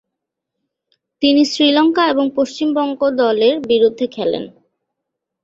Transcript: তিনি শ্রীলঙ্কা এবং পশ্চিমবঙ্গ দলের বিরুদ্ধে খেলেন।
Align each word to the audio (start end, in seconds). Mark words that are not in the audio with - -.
তিনি 1.21 1.41
শ্রীলঙ্কা 1.45 2.03
এবং 2.07 2.25
পশ্চিমবঙ্গ 2.35 2.99
দলের 3.17 3.55
বিরুদ্ধে 3.67 4.05
খেলেন। 4.07 4.43